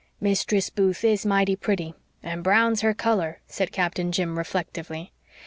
[0.19, 1.93] "Mistress Booth IS mighty pretty,
[2.23, 5.13] and brown's her color," said Captain Jim reflectively.